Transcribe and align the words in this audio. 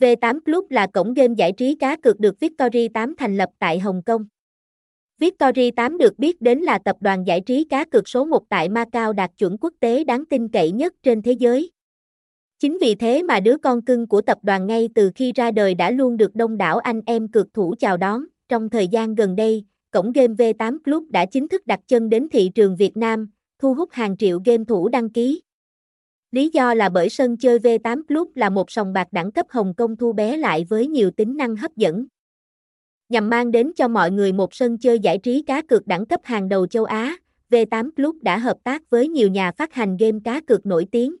V8 0.00 0.40
Club 0.40 0.70
là 0.70 0.86
cổng 0.86 1.14
game 1.14 1.34
giải 1.36 1.52
trí 1.52 1.74
cá 1.74 1.96
cược 1.96 2.20
được 2.20 2.40
Victory 2.40 2.88
8 2.88 3.14
thành 3.18 3.36
lập 3.36 3.48
tại 3.58 3.78
Hồng 3.78 4.02
Kông. 4.06 4.26
Victory 5.18 5.70
8 5.70 5.98
được 5.98 6.18
biết 6.18 6.40
đến 6.40 6.58
là 6.58 6.78
tập 6.78 6.96
đoàn 7.00 7.26
giải 7.26 7.40
trí 7.40 7.64
cá 7.64 7.84
cược 7.84 8.08
số 8.08 8.24
1 8.24 8.48
tại 8.48 8.68
Macau 8.68 9.12
đạt 9.12 9.30
chuẩn 9.38 9.56
quốc 9.60 9.74
tế 9.80 10.04
đáng 10.04 10.24
tin 10.24 10.48
cậy 10.48 10.72
nhất 10.72 10.94
trên 11.02 11.22
thế 11.22 11.32
giới. 11.32 11.70
Chính 12.58 12.78
vì 12.80 12.94
thế 12.94 13.22
mà 13.22 13.40
đứa 13.40 13.56
con 13.56 13.82
cưng 13.82 14.06
của 14.06 14.20
tập 14.20 14.38
đoàn 14.42 14.66
ngay 14.66 14.88
từ 14.94 15.10
khi 15.14 15.32
ra 15.32 15.50
đời 15.50 15.74
đã 15.74 15.90
luôn 15.90 16.16
được 16.16 16.34
đông 16.34 16.56
đảo 16.56 16.78
anh 16.78 17.00
em 17.06 17.28
cược 17.28 17.54
thủ 17.54 17.74
chào 17.78 17.96
đón. 17.96 18.24
Trong 18.48 18.70
thời 18.70 18.88
gian 18.88 19.14
gần 19.14 19.36
đây, 19.36 19.64
cổng 19.90 20.12
game 20.12 20.34
V8 20.34 20.78
Club 20.84 21.10
đã 21.10 21.26
chính 21.26 21.48
thức 21.48 21.66
đặt 21.66 21.80
chân 21.86 22.08
đến 22.08 22.28
thị 22.32 22.50
trường 22.54 22.76
Việt 22.76 22.96
Nam, 22.96 23.30
thu 23.58 23.74
hút 23.74 23.88
hàng 23.92 24.16
triệu 24.16 24.40
game 24.44 24.64
thủ 24.64 24.88
đăng 24.88 25.10
ký. 25.10 25.40
Lý 26.30 26.50
do 26.52 26.74
là 26.74 26.88
bởi 26.88 27.08
sân 27.08 27.36
chơi 27.36 27.58
V8 27.58 28.02
Club 28.08 28.28
là 28.34 28.50
một 28.50 28.70
sòng 28.70 28.92
bạc 28.92 29.08
đẳng 29.12 29.32
cấp 29.32 29.46
Hồng 29.50 29.74
Kông 29.74 29.96
thu 29.96 30.12
bé 30.12 30.36
lại 30.36 30.66
với 30.68 30.86
nhiều 30.86 31.10
tính 31.10 31.36
năng 31.36 31.56
hấp 31.56 31.76
dẫn. 31.76 32.06
Nhằm 33.08 33.30
mang 33.30 33.50
đến 33.50 33.72
cho 33.76 33.88
mọi 33.88 34.10
người 34.10 34.32
một 34.32 34.54
sân 34.54 34.78
chơi 34.78 34.98
giải 34.98 35.18
trí 35.18 35.42
cá 35.42 35.62
cược 35.62 35.86
đẳng 35.86 36.06
cấp 36.06 36.20
hàng 36.24 36.48
đầu 36.48 36.66
châu 36.66 36.84
Á, 36.84 37.16
V8 37.50 37.90
Club 37.96 38.16
đã 38.22 38.38
hợp 38.38 38.56
tác 38.64 38.90
với 38.90 39.08
nhiều 39.08 39.28
nhà 39.28 39.52
phát 39.52 39.74
hành 39.74 39.96
game 39.96 40.18
cá 40.24 40.40
cược 40.40 40.66
nổi 40.66 40.86
tiếng. 40.92 41.16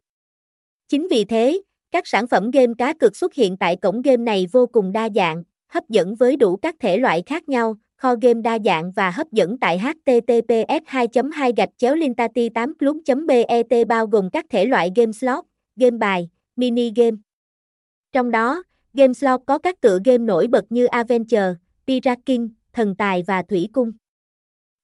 Chính 0.88 1.08
vì 1.10 1.24
thế, 1.24 1.62
các 1.90 2.06
sản 2.06 2.26
phẩm 2.26 2.50
game 2.50 2.72
cá 2.78 2.94
cược 2.94 3.16
xuất 3.16 3.34
hiện 3.34 3.56
tại 3.56 3.76
cổng 3.76 4.02
game 4.02 4.22
này 4.22 4.46
vô 4.52 4.66
cùng 4.66 4.92
đa 4.92 5.08
dạng, 5.14 5.42
hấp 5.68 5.88
dẫn 5.88 6.14
với 6.14 6.36
đủ 6.36 6.56
các 6.56 6.76
thể 6.80 6.96
loại 6.96 7.22
khác 7.26 7.48
nhau, 7.48 7.76
kho 7.98 8.14
game 8.22 8.40
đa 8.42 8.58
dạng 8.64 8.92
và 8.92 9.10
hấp 9.10 9.32
dẫn 9.32 9.58
tại 9.58 9.78
https 9.78 10.82
2 10.86 11.06
2 11.32 11.52
gạch 11.56 11.68
chéo 11.76 11.94
lintati 11.94 12.48
8 12.48 12.78
club 12.78 12.96
bet 13.26 13.88
bao 13.88 14.06
gồm 14.06 14.30
các 14.30 14.46
thể 14.50 14.64
loại 14.64 14.92
game 14.96 15.12
slot, 15.12 15.44
game 15.76 15.96
bài, 15.96 16.30
mini 16.56 16.92
game. 16.96 17.16
Trong 18.12 18.30
đó, 18.30 18.62
game 18.94 19.12
slot 19.12 19.40
có 19.46 19.58
các 19.58 19.80
tựa 19.80 19.98
game 20.04 20.18
nổi 20.18 20.46
bật 20.46 20.64
như 20.70 20.86
Adventure, 20.86 21.54
Piraking, 21.86 22.48
Thần 22.72 22.94
Tài 22.94 23.22
và 23.26 23.42
Thủy 23.42 23.68
Cung. 23.72 23.92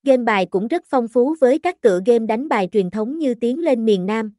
Game 0.03 0.23
bài 0.25 0.47
cũng 0.47 0.69
rất 0.69 0.83
phong 0.87 1.09
phú 1.09 1.35
với 1.41 1.59
các 1.59 1.81
tựa 1.81 2.01
game 2.07 2.27
đánh 2.27 2.49
bài 2.49 2.69
truyền 2.73 2.91
thống 2.91 3.19
như 3.19 3.35
Tiến 3.35 3.61
lên 3.61 3.85
miền 3.85 4.07
Nam, 4.07 4.33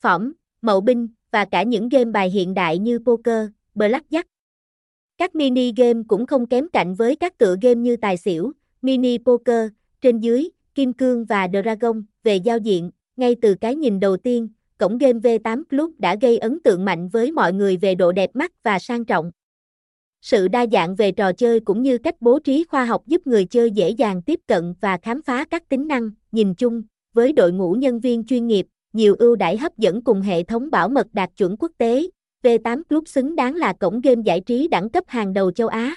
Phỏng, 0.00 0.32
Mậu 0.62 0.80
Binh, 0.80 1.08
và 1.30 1.44
cả 1.44 1.62
những 1.62 1.88
game 1.88 2.10
bài 2.10 2.30
hiện 2.30 2.54
đại 2.54 2.78
như 2.78 2.98
poker, 2.98 3.48
blackjack. 3.74 4.24
Các 5.18 5.34
mini 5.34 5.72
game 5.76 6.02
cũng 6.08 6.26
không 6.26 6.46
kém 6.46 6.68
cạnh 6.68 6.94
với 6.94 7.16
các 7.16 7.38
tựa 7.38 7.56
game 7.62 7.74
như 7.74 7.96
tài 7.96 8.16
xỉu, 8.16 8.52
mini 8.82 9.18
poker, 9.18 9.68
trên 10.00 10.18
dưới, 10.20 10.48
kim 10.74 10.92
cương 10.92 11.24
và 11.24 11.48
dragon. 11.52 12.02
Về 12.24 12.36
giao 12.36 12.58
diện, 12.58 12.90
ngay 13.16 13.36
từ 13.42 13.54
cái 13.54 13.76
nhìn 13.76 14.00
đầu 14.00 14.16
tiên, 14.16 14.48
cổng 14.78 14.98
game 14.98 15.18
V8 15.18 15.62
Club 15.70 15.90
đã 15.98 16.16
gây 16.20 16.38
ấn 16.38 16.60
tượng 16.60 16.84
mạnh 16.84 17.08
với 17.08 17.32
mọi 17.32 17.52
người 17.52 17.76
về 17.76 17.94
độ 17.94 18.12
đẹp 18.12 18.30
mắt 18.34 18.52
và 18.62 18.78
sang 18.78 19.04
trọng. 19.04 19.30
Sự 20.22 20.48
đa 20.48 20.66
dạng 20.72 20.94
về 20.94 21.12
trò 21.12 21.32
chơi 21.32 21.60
cũng 21.60 21.82
như 21.82 21.98
cách 21.98 22.14
bố 22.20 22.38
trí 22.38 22.64
khoa 22.64 22.84
học 22.84 23.02
giúp 23.06 23.26
người 23.26 23.44
chơi 23.44 23.70
dễ 23.70 23.90
dàng 23.90 24.22
tiếp 24.22 24.40
cận 24.46 24.74
và 24.80 24.98
khám 25.02 25.22
phá 25.22 25.44
các 25.44 25.68
tính 25.68 25.88
năng, 25.88 26.10
nhìn 26.32 26.54
chung, 26.54 26.82
với 27.12 27.32
đội 27.32 27.52
ngũ 27.52 27.72
nhân 27.72 28.00
viên 28.00 28.24
chuyên 28.24 28.46
nghiệp, 28.46 28.66
nhiều 28.92 29.16
ưu 29.18 29.36
đãi 29.36 29.56
hấp 29.56 29.78
dẫn 29.78 30.02
cùng 30.02 30.20
hệ 30.20 30.42
thống 30.42 30.70
bảo 30.70 30.88
mật 30.88 31.06
đạt 31.12 31.30
chuẩn 31.36 31.56
quốc 31.56 31.72
tế, 31.78 32.06
V8 32.46 32.82
Club 32.88 33.08
xứng 33.08 33.36
đáng 33.36 33.54
là 33.54 33.72
cổng 33.72 34.00
game 34.00 34.22
giải 34.24 34.40
trí 34.40 34.68
đẳng 34.68 34.88
cấp 34.88 35.04
hàng 35.06 35.32
đầu 35.32 35.50
châu 35.50 35.68
Á. 35.68 35.94